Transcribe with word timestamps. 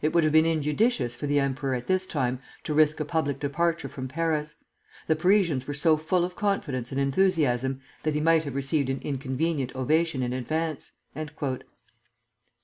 "It 0.00 0.12
would 0.12 0.24
have 0.24 0.32
been 0.32 0.44
injudicious 0.44 1.14
for 1.14 1.28
the 1.28 1.38
emperor 1.38 1.74
at 1.76 1.86
this 1.86 2.04
time 2.04 2.40
to 2.64 2.74
risk 2.74 2.98
a 2.98 3.04
public 3.04 3.38
departure 3.38 3.86
from 3.86 4.08
Paris. 4.08 4.56
The 5.06 5.14
Parisians 5.14 5.68
were 5.68 5.72
so 5.72 5.96
full 5.96 6.24
of 6.24 6.34
confidence 6.34 6.90
and 6.90 7.00
enthusiasm 7.00 7.80
that 8.02 8.14
he 8.14 8.20
might 8.20 8.42
have 8.42 8.56
received 8.56 8.90
an 8.90 8.98
inconvenient 9.02 9.76
ovation 9.76 10.20
in 10.20 10.32
advance." 10.32 10.90